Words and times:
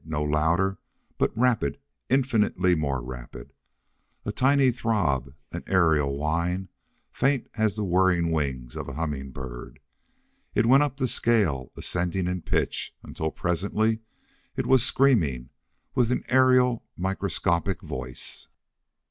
No 0.03 0.23
louder, 0.23 0.79
but 1.19 1.31
rapid, 1.37 1.77
infinitely 2.09 2.73
more 2.73 3.03
rapid. 3.03 3.53
A 4.25 4.31
tiny 4.31 4.71
throb, 4.71 5.35
an 5.51 5.61
aerial 5.67 6.17
whine, 6.17 6.69
faint 7.11 7.45
as 7.53 7.75
the 7.75 7.83
whirring 7.83 8.31
wings 8.31 8.75
of 8.75 8.87
a 8.87 8.93
humming 8.93 9.29
bird. 9.29 9.79
It 10.55 10.65
went 10.65 10.81
up 10.81 10.97
the 10.97 11.07
scale, 11.07 11.71
ascending 11.77 12.25
in 12.25 12.41
pitch, 12.41 12.95
until 13.03 13.29
presently 13.29 13.99
it 14.55 14.65
was 14.65 14.83
screaming 14.83 15.51
with 15.93 16.11
an 16.11 16.23
aerial 16.29 16.83
microscopic 16.97 17.83
voice. 17.83 18.47